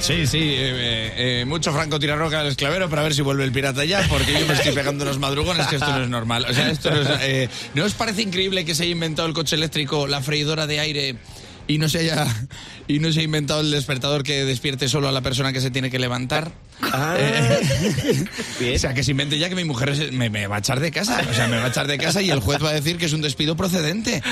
Sí, 0.00 0.26
sí, 0.26 0.38
eh, 0.40 1.40
eh, 1.40 1.44
mucho 1.44 1.72
Franco 1.72 1.98
roca 1.98 2.40
al 2.40 2.46
esclavero 2.46 2.88
para 2.88 3.02
ver 3.02 3.14
si 3.14 3.22
vuelve 3.22 3.44
el 3.44 3.52
pirata 3.52 3.84
ya, 3.84 4.06
porque 4.08 4.32
yo 4.32 4.46
me 4.46 4.54
estoy 4.54 4.72
pegando 4.72 5.04
los 5.04 5.18
madrugones, 5.18 5.66
que 5.66 5.76
esto 5.76 5.90
no 5.90 6.02
es 6.02 6.08
normal. 6.08 6.46
O 6.48 6.54
sea, 6.54 6.70
esto 6.70 6.90
no 6.90 7.02
es, 7.02 7.08
eh, 7.20 7.48
¿No 7.74 7.84
os 7.84 7.94
parece 7.94 8.22
increíble 8.22 8.64
que 8.64 8.74
se 8.74 8.84
haya 8.84 8.92
inventado 8.92 9.26
el 9.26 9.34
coche 9.34 9.56
eléctrico, 9.56 10.06
la 10.06 10.22
freidora 10.22 10.66
de 10.66 10.80
aire 10.80 11.16
y 11.66 11.78
no 11.78 11.88
se 11.88 11.98
haya 11.98 12.26
y 12.88 13.00
no 13.00 13.12
se 13.12 13.20
ha 13.20 13.22
inventado 13.24 13.60
el 13.60 13.70
despertador 13.70 14.22
que 14.22 14.44
despierte 14.44 14.88
solo 14.88 15.08
a 15.08 15.12
la 15.12 15.20
persona 15.20 15.52
que 15.52 15.60
se 15.60 15.70
tiene 15.70 15.90
que 15.90 15.98
levantar? 15.98 16.52
Ah, 16.82 17.16
Eh, 18.60 18.74
o 18.74 18.78
sea, 18.78 18.92
que 18.94 19.02
se 19.04 19.12
invente 19.12 19.38
ya 19.38 19.48
que 19.48 19.54
mi 19.54 19.64
mujer 19.64 19.94
me, 20.12 20.30
me 20.30 20.46
va 20.46 20.56
a 20.56 20.58
echar 20.58 20.80
de 20.80 20.90
casa. 20.90 21.20
O 21.30 21.34
sea, 21.34 21.46
me 21.48 21.56
va 21.58 21.66
a 21.66 21.68
echar 21.68 21.86
de 21.86 21.96
casa 21.98 22.20
y 22.22 22.30
el 22.30 22.40
juez 22.40 22.62
va 22.62 22.70
a 22.70 22.72
decir 22.72 22.96
que 22.98 23.06
es 23.06 23.12
un 23.12 23.20
despido 23.22 23.56
procedente. 23.56 24.22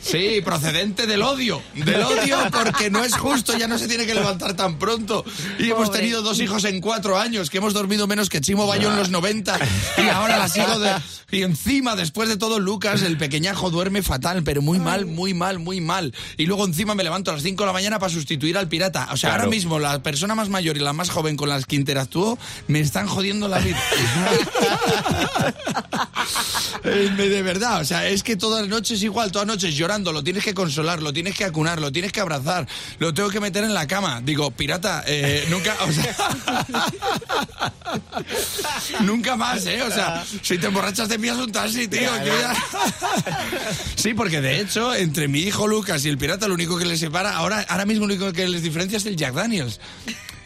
Sí, 0.00 0.40
procedente 0.44 1.06
del 1.06 1.22
odio. 1.22 1.62
Del 1.74 2.02
odio 2.02 2.38
porque 2.50 2.90
no 2.90 3.04
es 3.04 3.14
justo, 3.16 3.56
ya 3.56 3.68
no 3.68 3.78
se 3.78 3.88
tiene 3.88 4.06
que 4.06 4.14
levantar 4.14 4.54
tan 4.54 4.78
pronto. 4.78 5.24
Y 5.58 5.66
hemos 5.70 5.86
Pobre. 5.88 6.00
tenido 6.00 6.22
dos 6.22 6.40
hijos 6.40 6.64
en 6.64 6.80
cuatro 6.80 7.18
años, 7.18 7.50
que 7.50 7.58
hemos 7.58 7.72
dormido 7.74 8.06
menos 8.06 8.28
que 8.28 8.40
Chimo 8.40 8.66
Bayo 8.66 8.90
en 8.90 8.96
los 8.96 9.10
90. 9.10 9.58
Y 9.98 10.08
ahora 10.08 10.38
las 10.38 10.52
sigo 10.52 10.78
de... 10.78 10.92
Y 11.30 11.42
encima, 11.42 11.96
después 11.96 12.28
de 12.28 12.36
todo, 12.36 12.60
Lucas, 12.60 13.00
el 13.02 13.16
pequeñajo, 13.16 13.70
duerme 13.70 14.02
fatal, 14.02 14.42
pero 14.42 14.60
muy 14.60 14.78
mal, 14.78 15.06
muy 15.06 15.32
mal, 15.32 15.58
muy 15.58 15.80
mal. 15.80 16.12
Y 16.36 16.44
luego 16.44 16.66
encima 16.66 16.94
me 16.94 17.02
levanto 17.04 17.30
a 17.30 17.34
las 17.34 17.42
5 17.42 17.62
de 17.62 17.66
la 17.66 17.72
mañana 17.72 17.98
para 17.98 18.12
sustituir 18.12 18.58
al 18.58 18.68
pirata. 18.68 19.08
O 19.12 19.16
sea, 19.16 19.30
Claro. 19.30 19.44
ahora 19.44 19.50
mismo 19.50 19.78
la 19.78 20.02
persona 20.02 20.34
más 20.34 20.50
mayor 20.50 20.76
y 20.76 20.80
la 20.80 20.92
más 20.92 21.08
joven 21.08 21.36
con 21.42 21.48
las 21.48 21.66
que 21.66 21.74
interactúo 21.74 22.38
me 22.68 22.78
están 22.78 23.08
jodiendo 23.08 23.48
la 23.48 23.58
vida. 23.58 23.82
Eh, 26.84 27.10
de 27.16 27.42
verdad, 27.42 27.80
o 27.80 27.84
sea, 27.84 28.08
es 28.08 28.22
que 28.22 28.36
todas 28.36 28.62
las 28.62 28.68
noches 28.68 29.02
igual, 29.02 29.30
todas 29.30 29.46
las 29.46 29.56
noches 29.56 29.76
llorando, 29.76 30.12
lo 30.12 30.24
tienes 30.24 30.44
que 30.44 30.52
consolar, 30.52 31.00
lo 31.02 31.12
tienes 31.12 31.36
que 31.36 31.44
acunar, 31.44 31.80
lo 31.80 31.92
tienes 31.92 32.10
que 32.10 32.20
abrazar, 32.20 32.66
lo 32.98 33.14
tengo 33.14 33.28
que 33.28 33.38
meter 33.38 33.62
en 33.62 33.74
la 33.74 33.86
cama. 33.86 34.20
Digo, 34.20 34.50
pirata, 34.50 35.04
eh, 35.06 35.46
nunca, 35.48 35.76
o 35.80 35.92
sea, 35.92 36.16
nunca 39.00 39.36
más, 39.36 39.64
¿eh? 39.66 39.82
O 39.82 39.90
sea, 39.90 40.24
si 40.42 40.58
te 40.58 40.66
emborrachas 40.66 41.08
te 41.08 41.14
envías 41.14 41.36
un 41.36 41.52
taxi, 41.52 41.86
tío. 41.86 42.10
Sí, 43.96 44.14
porque 44.14 44.40
de 44.40 44.60
hecho, 44.60 44.94
entre 44.94 45.28
mi 45.28 45.40
hijo 45.40 45.68
Lucas 45.68 46.04
y 46.04 46.08
el 46.08 46.18
pirata, 46.18 46.48
lo 46.48 46.54
único 46.54 46.78
que 46.78 46.84
les 46.84 46.98
separa, 47.00 47.36
ahora, 47.36 47.64
ahora 47.68 47.86
mismo 47.86 48.06
lo 48.06 48.14
único 48.14 48.32
que 48.32 48.48
les 48.48 48.62
diferencia 48.62 48.98
es 48.98 49.06
el 49.06 49.16
Jack 49.16 49.34
Daniels. 49.34 49.78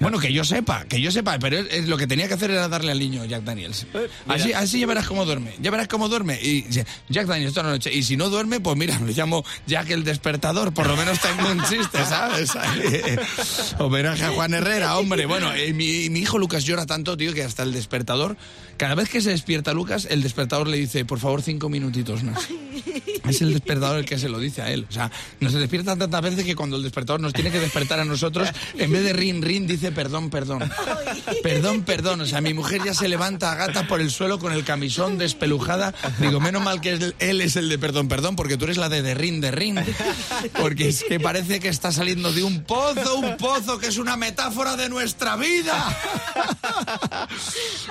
Bueno, 0.00 0.18
que 0.18 0.32
yo 0.32 0.44
sepa, 0.44 0.84
que 0.84 1.00
yo 1.00 1.10
sepa, 1.10 1.38
pero 1.38 1.58
él- 1.58 1.68
él 1.70 1.90
lo 1.90 1.96
que 1.96 2.06
tenía 2.06 2.28
que 2.28 2.34
hacer 2.34 2.50
era 2.50 2.68
darle 2.68 2.92
al 2.92 2.98
niño 2.98 3.24
Jack 3.24 3.42
Daniels. 3.42 3.86
Así, 4.26 4.52
así 4.52 4.80
ya 4.80 4.86
verás 4.86 5.06
cómo 5.06 5.24
duerme, 5.24 5.54
ya 5.60 5.70
verás 5.70 5.88
cómo 5.88 6.08
duerme. 6.08 6.38
Y 6.42 6.64
Jack 7.08 7.26
Daniels 7.26 7.52
toda 7.54 7.66
la 7.66 7.72
noche. 7.72 7.92
Y 7.92 8.02
si 8.02 8.16
no 8.16 8.28
duerme, 8.30 8.60
pues 8.60 8.76
mira, 8.76 8.98
le 9.00 9.12
llamo 9.12 9.44
Jack 9.66 9.90
el 9.90 10.04
despertador, 10.04 10.72
por 10.72 10.86
lo 10.86 10.96
menos 10.96 11.18
tengo 11.20 11.50
un 11.50 11.62
chiste, 11.64 12.04
¿sabes? 12.06 12.50
Homenaje 13.78 14.24
a 14.24 14.30
Juan 14.30 14.54
Herrera, 14.54 14.96
hombre. 14.98 15.26
Bueno, 15.26 15.52
eh, 15.54 15.72
mi, 15.72 16.08
mi 16.10 16.20
hijo 16.20 16.38
Lucas 16.38 16.64
llora 16.64 16.86
tanto, 16.86 17.16
tío, 17.16 17.32
que 17.34 17.42
hasta 17.42 17.62
el 17.62 17.72
despertador, 17.72 18.36
cada 18.76 18.94
vez 18.94 19.08
que 19.08 19.20
se 19.20 19.30
despierta 19.30 19.72
Lucas, 19.72 20.06
el 20.10 20.22
despertador 20.22 20.68
le 20.68 20.76
dice, 20.76 21.04
por 21.04 21.18
favor, 21.18 21.42
cinco 21.42 21.68
minutitos 21.68 22.22
más. 22.22 22.46
Es 23.28 23.42
el 23.42 23.52
despertador 23.52 23.98
el 23.98 24.04
que 24.04 24.18
se 24.18 24.28
lo 24.28 24.38
dice 24.38 24.62
a 24.62 24.70
él. 24.70 24.86
O 24.88 24.92
sea, 24.92 25.10
nos 25.40 25.52
despierta 25.52 25.96
tantas 25.96 26.22
veces 26.22 26.44
que 26.44 26.54
cuando 26.54 26.76
el 26.76 26.82
despertador 26.82 27.20
nos 27.20 27.32
tiene 27.32 27.50
que 27.50 27.60
despertar 27.60 28.00
a 28.00 28.04
nosotros, 28.04 28.48
en 28.78 28.90
vez 28.90 29.02
de 29.02 29.12
rin, 29.12 29.42
rin, 29.42 29.66
dice 29.66 29.87
perdón, 29.92 30.30
perdón. 30.30 30.70
Perdón, 31.42 31.82
perdón. 31.82 32.20
O 32.22 32.26
sea, 32.26 32.40
mi 32.40 32.54
mujer 32.54 32.82
ya 32.84 32.94
se 32.94 33.08
levanta 33.08 33.52
a 33.52 33.54
gata 33.54 33.86
por 33.86 34.00
el 34.00 34.10
suelo 34.10 34.38
con 34.38 34.52
el 34.52 34.64
camisón 34.64 35.18
despelujada. 35.18 35.94
Digo, 36.18 36.40
menos 36.40 36.62
mal 36.62 36.80
que 36.80 37.12
él 37.18 37.40
es 37.40 37.56
el 37.56 37.68
de 37.68 37.78
perdón, 37.78 38.08
perdón, 38.08 38.36
porque 38.36 38.56
tú 38.56 38.64
eres 38.64 38.76
la 38.76 38.88
de 38.88 39.02
de 39.02 39.14
rin, 39.14 39.40
de 39.40 39.50
rin. 39.50 39.78
Porque 40.60 40.88
es 40.88 41.04
que 41.04 41.20
parece 41.20 41.60
que 41.60 41.68
está 41.68 41.92
saliendo 41.92 42.32
de 42.32 42.42
un 42.42 42.64
pozo, 42.64 43.16
un 43.16 43.36
pozo 43.36 43.78
que 43.78 43.86
es 43.88 43.98
una 43.98 44.16
metáfora 44.16 44.76
de 44.76 44.88
nuestra 44.88 45.36
vida. 45.36 45.96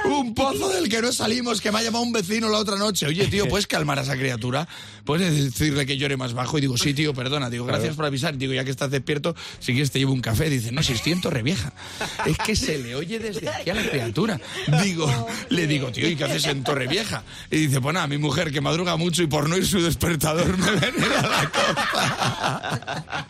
Un 0.06 0.34
pozo 0.34 0.70
del 0.70 0.90
que 0.90 1.02
no 1.02 1.12
salimos, 1.12 1.62
que 1.62 1.72
me 1.72 1.80
ha 1.80 1.84
llamado 1.84 2.04
un 2.04 2.12
vecino 2.12 2.50
la 2.50 2.60
otra 2.60 2.78
noche. 2.78 3.08
Oye, 3.08 3.28
tío, 3.28 3.48
¿puedes 3.48 3.68
calmar 3.68 4.00
a 4.00 4.04
esa 4.04 4.16
criatura? 4.16 4.68
¿Puedes 5.04 5.34
decirle 5.34 5.86
que 5.86 5.98
llore 5.98 6.18
más 6.18 6.34
bajo? 6.34 6.58
Y 6.58 6.62
digo, 6.62 6.78
sí, 6.78 6.94
tío, 6.94 7.14
perdona. 7.14 7.50
Digo, 7.50 7.66
gracias 7.66 7.96
por 7.96 8.06
avisar. 8.06 8.38
Digo, 8.38 8.54
ya 8.54 8.64
que 8.64 8.72
estás 8.72 8.92
despierto, 8.92 9.36
si 9.60 9.74
quieres 9.74 9.92
te 9.92 10.00
llevo 10.00 10.14
un 10.14 10.22
café. 10.22 10.50
Dice, 10.50 10.72
no, 10.72 10.84
si 10.84 10.94
estoy 10.94 11.14
en 11.14 11.22
Torrevieja. 11.22 11.74
Es 12.26 12.38
que 12.38 12.56
se 12.56 12.78
le 12.78 12.96
oye 12.96 13.20
desde 13.20 13.50
aquí 13.50 13.70
a 13.70 13.76
la 13.76 13.90
criatura. 13.90 14.40
Digo, 14.84 15.28
le 15.50 15.68
digo, 15.68 15.92
tío, 15.92 16.08
¿y 16.10 16.16
qué 16.16 16.24
haces 16.26 16.46
en 16.46 16.64
Torrevieja? 16.64 17.24
Y 17.50 17.68
dice, 17.68 17.82
pues 17.82 17.94
nada, 17.94 18.08
mi 18.08 18.18
mujer 18.18 18.52
que 18.52 18.62
madruga 18.62 18.96
mucho 18.96 19.24
y 19.24 19.28
por 19.28 19.50
no 19.50 19.58
ir 19.58 19.66
su 19.66 19.82
despertador 19.82 20.58
me 20.58 20.72
venía 20.80 21.20
a 21.20 21.28
la 21.28 21.52
copa. 21.52 23.28